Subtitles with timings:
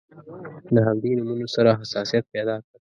[0.73, 2.73] له همدې نومونو سره حساسیت پیدا کړ.